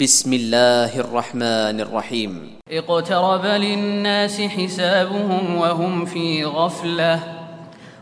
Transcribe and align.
بسم 0.00 0.32
الله 0.32 1.00
الرحمن 1.00 1.80
الرحيم 1.80 2.50
اقترب 2.70 3.44
للناس 3.44 4.40
حسابهم 4.40 5.56
وهم 5.56 6.04
في 6.04 6.44
غفلة 6.44 7.20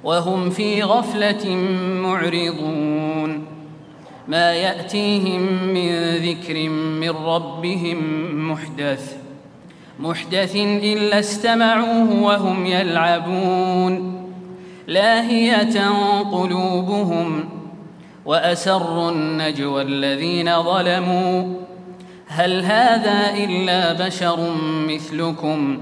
وهم 0.04 0.50
في 0.50 0.82
غفلة 0.82 1.48
معرضون. 2.02 3.46
ما 4.28 4.52
يأتيهم 4.52 5.64
من 5.74 6.16
ذكر 6.16 6.68
من 6.68 7.10
ربهم 7.10 7.98
محدث 8.50 9.16
محدث 10.00 10.56
إلا 10.56 11.18
استمعوه 11.18 12.22
وهم 12.22 12.66
يلعبون. 12.66 14.24
لاهية 14.86 15.88
قلوبهم 16.32 17.48
وأسروا 18.24 19.10
النجوى 19.10 19.82
الذين 19.82 20.62
ظلموا. 20.62 21.69
هل 22.32 22.64
هذا 22.64 23.34
إلا 23.34 24.06
بشر 24.06 24.54
مثلكم؟ 24.88 25.80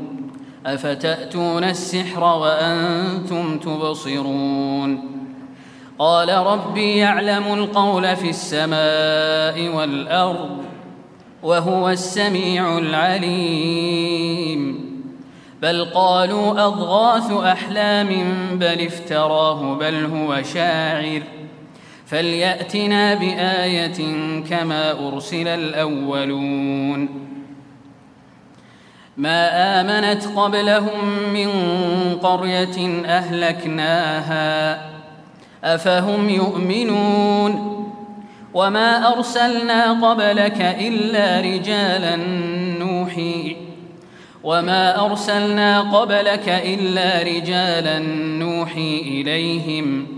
أفتأتون 0.66 1.64
السحر 1.64 2.24
وأنتم 2.24 3.58
تبصرون؟ 3.58 5.18
قال 5.98 6.28
ربي 6.28 6.96
يعلم 6.96 7.54
القول 7.54 8.16
في 8.16 8.30
السماء 8.30 9.76
والأرض 9.76 10.58
وهو 11.42 11.90
السميع 11.90 12.78
العليم. 12.78 14.08
بل 15.62 15.84
قالوا 15.84 16.66
أضغاث 16.66 17.32
أحلام 17.32 18.08
بل 18.52 18.86
افتراه 18.86 19.74
بل 19.74 20.04
هو 20.04 20.42
شاعر 20.42 21.20
ۖ. 21.20 21.37
فليأتنا 22.08 23.14
بآية 23.14 23.98
كما 24.50 25.08
أرسل 25.08 25.48
الأولون. 25.48 27.08
ما 29.16 29.80
آمنت 29.80 30.24
قبلهم 30.36 31.32
من 31.32 31.48
قرية 32.22 33.04
أهلكناها 33.06 34.80
أفهم 35.64 36.28
يؤمنون؟ 36.28 37.78
وما 38.54 39.12
أرسلنا 39.12 39.92
قبلك 40.08 40.60
إلا 40.60 41.40
رجالا 41.40 42.16
نوحي 42.78 43.56
وما 44.44 45.06
أرسلنا 45.06 45.80
قبلك 45.80 46.48
إلا 46.48 47.22
رجالا 47.22 47.98
نوحي 48.38 49.00
إليهم 49.00 50.17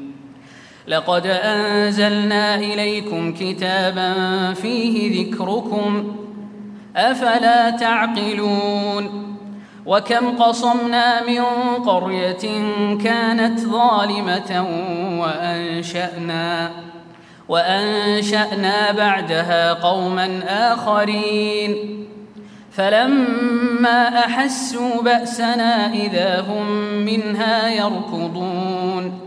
لقد 0.87 1.25
أنزلنا 1.25 2.55
إليكم 2.55 3.33
كتابا 3.33 4.13
فيه 4.53 5.25
ذكركم. 5.25 6.15
أفلا 6.95 7.69
تعقلون؟ 7.69 9.37
وكم 9.85 10.37
قصمنا 10.37 11.21
من 11.27 11.43
قرية 11.85 12.63
كانت 13.03 13.59
ظالمة 13.59 14.67
وأنشأنا 15.21 16.71
وأنشأنا 17.49 18.91
بعدها 18.91 19.73
قوما 19.73 20.39
آخرين. 20.47 21.75
فلما 22.71 24.19
أحسوا 24.19 25.01
بأسنا 25.01 25.93
إذا 25.93 26.45
هم 26.49 26.65
منها 27.05 27.69
يركضون. 27.69 29.20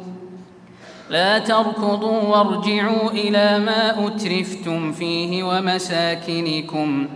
لا 1.10 1.38
تركضوا 1.38 2.22
وارجعوا 2.22 3.10
إلى 3.10 3.58
ما 3.58 4.06
أترفتم 4.06 4.92
فيه 4.92 5.42
ومساكنكم 5.42 7.06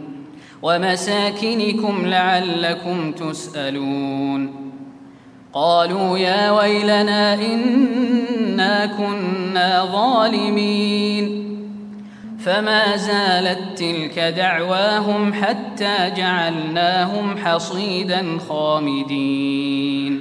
ومساكنكم 0.63 2.07
لعلكم 2.07 3.13
تسألون. 3.13 4.71
قالوا 5.53 6.19
يا 6.19 6.51
ويلنا 6.51 7.35
إنا 7.35 8.87
كنا 8.87 9.85
ظالمين. 9.85 11.49
فما 12.45 12.97
زالت 12.97 13.79
تلك 13.79 14.19
دعواهم 14.19 15.33
حتى 15.35 16.13
جعلناهم 16.17 17.37
حصيدا 17.37 18.39
خامدين. 18.49 20.21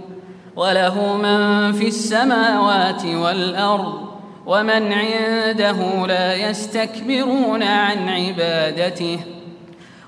وله 0.55 1.17
من 1.17 1.71
في 1.71 1.87
السماوات 1.87 3.05
والأرض 3.05 4.11
ومن 4.45 4.93
عنده 4.93 6.07
لا 6.07 6.35
يستكبرون 6.35 7.63
عن 7.63 8.09
عبادته 8.09 9.19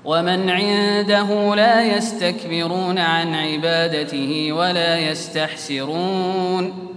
ومن 0.04 0.50
عنده 0.50 1.54
لا 1.54 1.96
يستكبرون 1.96 2.98
عن 2.98 3.34
عبادته 3.34 4.52
ولا 4.52 4.98
يستحسرون 4.98 6.88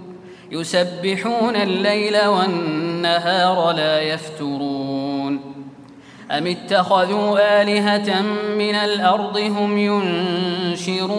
يسبحون 0.50 1.56
الليل 1.56 2.26
والنهار 2.26 3.72
لا 3.72 4.00
يفترون 4.00 5.40
أم 6.30 6.46
اتخذوا 6.46 7.62
آلهة 7.62 8.22
من 8.58 8.74
الأرض 8.74 9.38
هم 9.38 9.78
ينشرون 10.74 11.18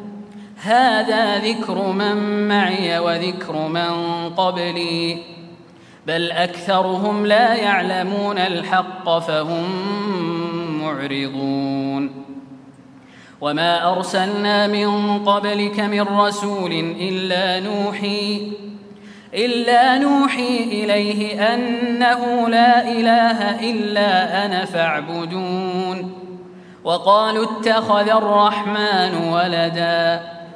هذا 0.63 1.37
ذكر 1.37 1.91
من 1.91 2.47
معي 2.47 2.99
وذكر 2.99 3.67
من 3.67 3.89
قبلي. 4.29 5.17
بل 6.07 6.31
أكثرهم 6.31 7.25
لا 7.25 7.53
يعلمون 7.53 8.37
الحق 8.37 9.19
فهم 9.19 9.63
معرضون. 10.81 12.25
وما 13.41 13.91
أرسلنا 13.91 14.67
من 14.67 15.19
قبلك 15.25 15.79
من 15.79 16.01
رسول 16.01 16.71
إلا 16.99 17.59
نوحي 17.59 18.51
إلا 19.33 19.97
نوحي 19.97 20.57
إليه 20.57 21.53
أنه 21.53 22.49
لا 22.49 22.91
إله 22.91 23.69
إلا 23.71 24.45
أنا 24.45 24.65
فاعبدون. 24.65 26.13
وقالوا 26.83 27.45
اتخذ 27.45 28.09
الرحمن 28.09 29.15
ولدا. 29.15 30.40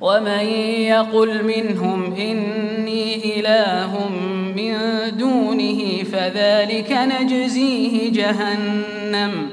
ومن 0.00 0.46
يقل 0.80 1.44
منهم 1.44 2.14
إني 2.14 3.40
إله 3.40 4.08
من 4.56 4.74
دونه 5.18 6.02
فذلك 6.12 6.92
نجزيه 6.92 8.12
جهنم. 8.12 9.48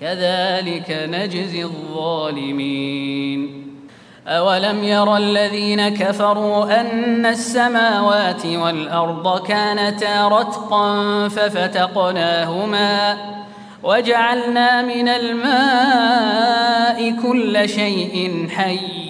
كذلك 0.00 1.08
نجزي 1.12 1.62
الظالمين. 1.62 3.66
أولم 4.26 4.84
ير 4.84 5.16
الذين 5.16 5.88
كفروا 5.88 6.80
أن 6.80 7.26
السماوات 7.26 8.46
والأرض 8.46 9.46
كانتا 9.46 10.28
رتقا 10.28 11.28
ففتقناهما 11.28 13.16
وجعلنا 13.82 14.82
من 14.82 15.08
الماء 15.08 17.10
كل 17.22 17.68
شيء 17.68 18.46
حي. 18.50 19.09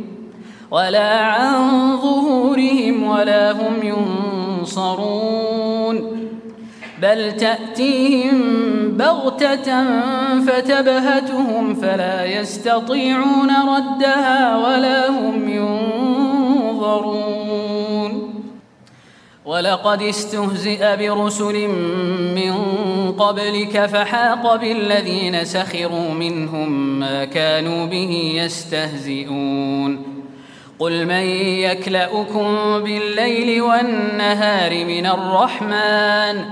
ولا 0.71 1.19
عن 1.19 1.97
ظهورهم 1.97 3.03
ولا 3.03 3.51
هم 3.51 3.83
ينصرون. 4.61 6.11
بل 7.01 7.37
تأتيهم 7.37 8.41
بغتة 8.97 9.83
فتبهتهم 10.39 11.73
فلا 11.73 12.25
يستطيعون 12.25 13.49
ردها 13.49 14.57
ولا 14.57 15.09
هم 15.09 15.49
ينظرون. 15.49 17.21
ولقد 19.45 20.01
استهزئ 20.01 20.97
برسل 20.97 21.67
من 22.35 22.53
قبلك 23.11 23.85
فحاق 23.85 24.55
بالذين 24.55 25.45
سخروا 25.45 26.13
منهم 26.13 26.99
ما 26.99 27.25
كانوا 27.25 27.85
به 27.85 28.31
يستهزئون. 28.35 30.20
قل 30.81 31.05
من 31.05 31.25
يكلؤكم 31.61 32.79
بالليل 32.83 33.61
والنهار 33.61 34.85
من 34.85 35.05
الرحمن 35.05 36.45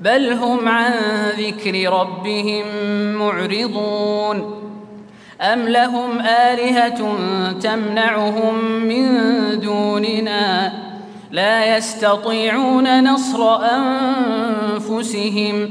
بل 0.00 0.32
هم 0.32 0.68
عن 0.68 0.92
ذكر 1.38 1.92
ربهم 1.92 2.64
معرضون 3.14 4.54
أم 5.40 5.68
لهم 5.68 6.20
آلهة 6.20 7.16
تمنعهم 7.60 8.64
من 8.84 9.08
دوننا 9.60 10.72
لا 11.30 11.76
يستطيعون 11.76 13.12
نصر 13.12 13.58
أنفسهم 14.74 15.70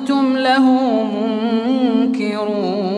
له 0.43 0.65
منكرون. 1.03 2.91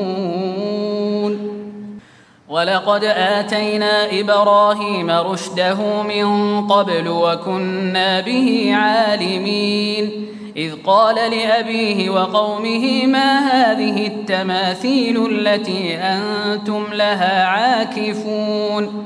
ولقد 2.49 3.03
آتينا 3.03 4.19
إبراهيم 4.19 5.09
رشده 5.09 6.03
من 6.03 6.27
قبل 6.67 7.07
وكنا 7.07 8.19
به 8.19 8.71
عالمين. 8.75 10.27
إذ 10.57 10.71
قال 10.85 11.15
لأبيه 11.15 12.09
وقومه 12.09 13.05
ما 13.05 13.39
هذه 13.39 14.07
التماثيل 14.07 15.31
التي 15.31 15.95
أنتم 15.95 16.83
لها 16.93 17.45
عاكفون؟ 17.45 19.05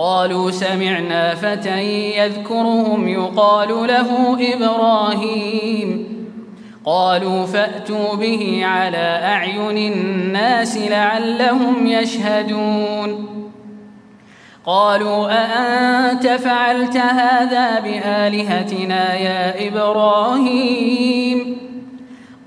قالوا 0.00 0.50
سمعنا 0.50 1.34
فتى 1.34 1.82
يذكرهم 2.18 3.08
يقال 3.08 3.68
له 3.68 4.38
إبراهيم. 4.54 6.08
قالوا 6.84 7.46
فأتوا 7.46 8.14
به 8.14 8.60
على 8.64 9.20
أعين 9.24 9.92
الناس 9.92 10.78
لعلهم 10.78 11.86
يشهدون. 11.86 13.28
قالوا 14.66 15.30
أأنت 15.30 16.26
فعلت 16.26 16.96
هذا 16.96 17.80
بآلهتنا 17.80 19.14
يا 19.14 19.68
إبراهيم؟ 19.68 21.67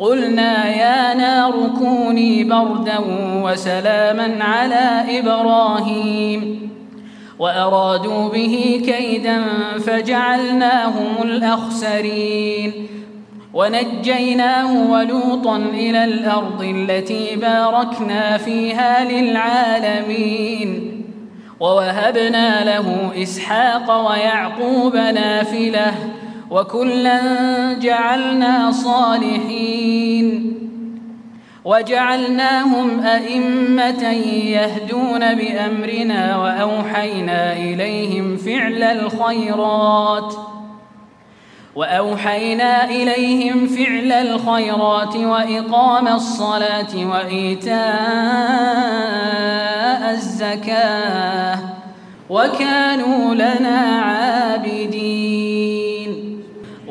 قلنا 0.00 0.76
يا 0.76 1.14
نار 1.14 1.70
كوني 1.78 2.44
بردا 2.44 2.98
وسلاما 3.44 4.44
على 4.44 5.18
إبراهيم. 5.18 6.70
وأرادوا 7.38 8.28
به 8.28 8.82
كيدا 8.86 9.42
فجعلناهم 9.78 11.22
الأخسرين. 11.22 12.72
ونجيناه 13.54 14.90
ولوطا 14.90 15.56
إلى 15.56 16.04
الأرض 16.04 16.62
التي 16.62 17.36
باركنا 17.36 18.36
فيها 18.36 19.04
للعالمين. 19.04 20.90
ووهبنا 21.60 22.64
له 22.64 23.10
إسحاق 23.22 24.10
ويعقوب 24.10 24.96
نافلة. 24.96 25.94
وكلا 26.50 27.72
جعلنا 27.72 28.70
صالحين 28.72 30.50
وجعلناهم 31.64 33.00
أئمة 33.00 34.02
يهدون 34.50 35.34
بأمرنا 35.34 36.36
وأوحينا 36.36 37.52
إليهم 37.52 38.36
فعل 38.36 38.82
الخيرات 38.82 40.34
وأوحينا 41.74 42.84
إليهم 42.84 43.66
فعل 43.66 44.12
الخيرات 44.12 45.16
وإقام 45.16 46.08
الصلاة 46.08 47.06
وإيتاء 47.06 47.80
الزكاة 50.10 51.58
وكانوا 52.30 53.34
لنا 53.34 53.78
عابدين 53.78 54.19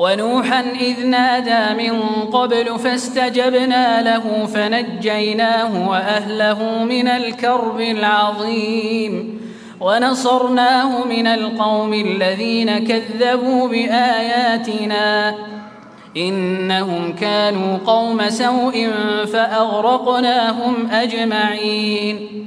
ونوحا 0.00 0.60
إذ 0.60 1.06
نادى 1.06 1.88
من 1.88 2.00
قبل 2.32 2.78
فاستجبنا 2.78 4.02
له 4.02 4.46
فنجيناه 4.46 5.88
وأهله 5.88 6.84
من 6.84 7.08
الكرب 7.08 7.80
العظيم 7.80 9.40
ونصرناه 9.80 11.04
من 11.04 11.26
القوم 11.26 11.94
الذين 11.94 12.78
كذبوا 12.78 13.68
بآياتنا 13.68 15.34
إنهم 16.16 17.14
كانوا 17.20 17.78
قوم 17.86 18.28
سوء 18.28 18.88
فأغرقناهم 19.32 20.90
أجمعين 20.90 22.46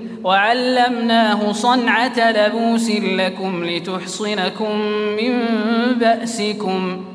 وعلمناه 0.23 1.51
صنعة 1.51 2.31
لبوس 2.31 2.91
لكم 2.91 3.65
لتحصنكم 3.65 4.77
من 5.21 5.39
بأسكم. 5.95 7.05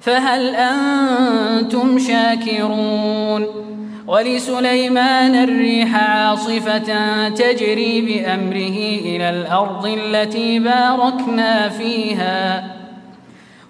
فهل 0.00 0.54
أنتم 0.54 1.98
شاكرون؟ 1.98 3.46
ولسليمان 4.06 5.34
الريح 5.34 5.94
عاصفة 5.94 7.28
تجري 7.28 8.00
بأمره 8.00 8.78
إلى 9.04 9.30
الأرض 9.30 9.86
التي 9.86 10.58
باركنا 10.58 11.68
فيها. 11.68 12.76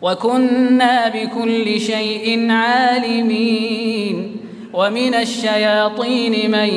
وكنا 0.03 1.09
بكل 1.09 1.81
شيء 1.81 2.51
عالمين. 2.51 4.40
ومن 4.73 5.15
الشياطين 5.15 6.51
من 6.51 6.69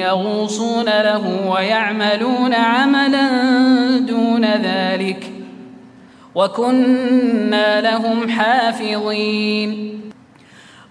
يغوصون 0.00 0.84
له 0.84 1.50
ويعملون 1.50 2.54
عملا 2.54 3.28
دون 3.98 4.44
ذلك 4.44 5.32
وكنا 6.34 7.80
لهم 7.80 8.30
حافظين. 8.30 10.00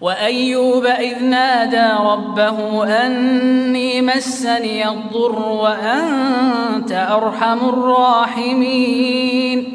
وأيوب 0.01 0.85
إذ 0.85 1.23
نادى 1.23 1.87
ربه 1.99 2.85
أني 3.05 4.01
مسني 4.01 4.89
الضر 4.89 5.39
وأنت 5.39 6.91
أرحم 6.91 7.69
الراحمين. 7.69 9.71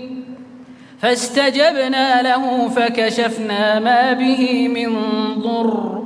فاستجبنا 1.03 2.23
له 2.23 2.69
فكشفنا 2.69 3.79
ما 3.79 4.13
به 4.13 4.69
من 4.69 4.97
ضر. 5.39 6.00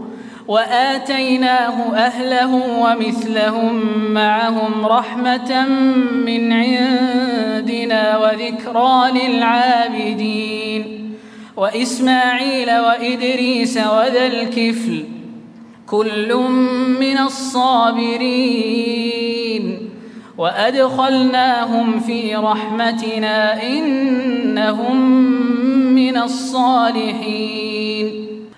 وآتيناه 0.48 1.96
أهله 1.96 2.54
ومثلهم 2.54 3.82
معهم 4.12 4.86
رحمة 4.86 5.66
من 6.26 6.52
عندنا 6.52 8.18
وذكرى 8.18 9.10
للعابدين 9.10 11.14
وإسماعيل 11.56 12.70
وإدريس 12.70 13.76
وذا 13.76 14.26
الكفل 14.26 15.04
كل 15.86 16.34
من 17.00 17.18
الصابرين 17.18 18.74
وأدخلناهم 20.38 22.00
في 22.00 22.36
رحمتنا 22.36 23.62
إنهم 23.62 24.96
من 25.94 26.16
الصالحين 26.16 27.64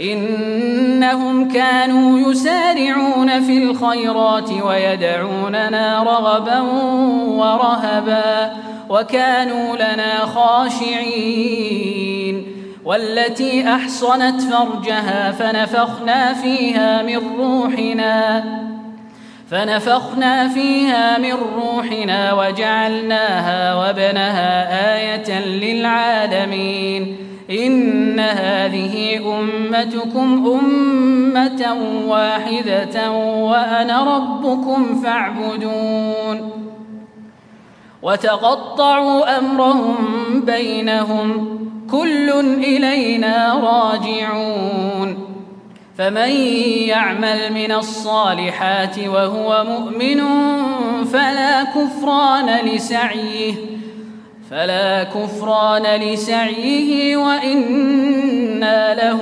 إنهم 0.00 1.48
كانوا 1.48 2.30
يسارعون 2.30 3.42
في 3.42 3.58
الخيرات 3.58 4.50
ويدعوننا 4.52 6.02
رغبا 6.02 6.60
ورهبا 7.28 8.52
وكانوا 8.88 9.76
لنا 9.76 10.18
خاشعين. 10.18 11.78
والتي 12.84 13.68
أحصنت 13.68 14.40
فرجها 14.42 15.32
فنفخنا 15.32 16.34
فيها 16.34 17.02
من 17.02 17.20
روحنا 17.38 18.44
فنفخنا 19.50 20.48
فيها 20.48 21.18
من 21.18 21.34
روحنا 21.56 22.32
وجعلناها 22.32 23.74
وابنها 23.74 24.96
آية 24.96 25.40
للعالمين. 25.40 27.16
إن 27.50 28.20
هذه 28.20 29.16
أمتكم 29.40 30.58
أمة 30.60 31.76
واحدة 32.06 33.10
وأنا 33.12 34.16
ربكم 34.16 35.02
فاعبدون. 35.02 36.50
وتقطعوا 38.02 39.38
أمرهم 39.38 39.96
بينهم 40.46 41.58
كل 41.90 42.30
إلينا 42.64 43.54
راجعون. 43.54 45.28
فمن 45.98 46.30
يعمل 46.88 47.52
من 47.54 47.72
الصالحات 47.72 48.98
وهو 48.98 49.64
مؤمن 49.68 50.24
فلا 51.04 51.62
كفران 51.62 52.66
لسعيه. 52.66 53.77
فلا 54.50 55.04
كفران 55.04 56.00
لسعيه 56.00 57.16
وإنا 57.16 58.94
له 58.94 59.20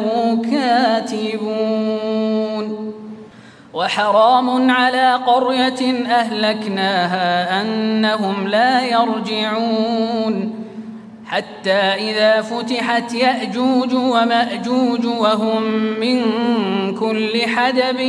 كاتبون. 0.50 1.76
وحرام 3.74 4.70
على 4.70 5.14
قرية 5.14 6.06
أهلكناها 6.06 7.62
أنهم 7.62 8.48
لا 8.48 8.84
يرجعون. 8.84 10.54
حتى 11.26 11.70
إذا 11.70 12.40
فتحت 12.42 13.14
يأجوج 13.14 13.94
ومأجوج 13.94 15.06
وهم 15.06 15.62
من 16.00 16.22
كل 16.94 17.46
حدب 17.46 18.00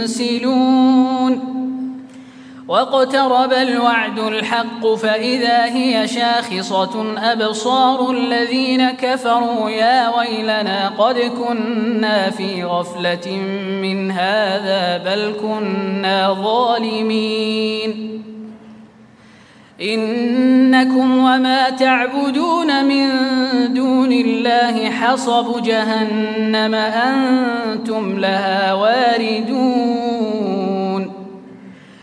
ينسلون. 0.00 1.55
واقترب 2.68 3.52
الوعد 3.52 4.18
الحق 4.18 4.94
فإذا 4.94 5.64
هي 5.64 6.08
شاخصة 6.08 7.14
أبصار 7.32 8.10
الذين 8.10 8.90
كفروا 8.90 9.70
يا 9.70 10.16
ويلنا 10.18 10.88
قد 10.98 11.18
كنا 11.18 12.30
في 12.30 12.64
غفلة 12.64 13.36
من 13.82 14.10
هذا 14.10 14.98
بل 14.98 15.34
كنا 15.42 16.32
ظالمين. 16.32 18.22
إنكم 19.82 21.18
وما 21.18 21.70
تعبدون 21.70 22.84
من 22.84 23.08
دون 23.74 24.12
الله 24.12 24.90
حصب 24.90 25.62
جهنم 25.62 26.74
أنتم 26.74 28.18
لها 28.18 28.72
واردون. 28.72 30.15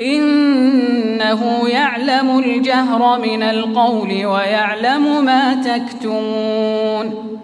إنه 0.00 1.68
يعلم 1.68 2.38
الجهر 2.38 3.20
من 3.20 3.42
القول 3.42 4.26
ويعلم 4.26 5.24
ما 5.24 5.54
تكتمون. 5.54 7.38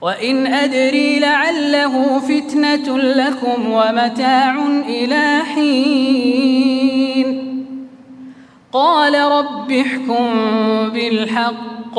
وإن 0.00 0.46
أدري 0.46 1.18
لعله 1.18 2.18
فتنة 2.18 2.98
لكم 2.98 3.70
ومتاع 3.70 4.66
إلى 4.88 5.42
حين. 5.54 7.42
قال 8.72 9.14
رب 9.14 9.72
احكم 9.72 10.34
بالحق. 10.90 11.98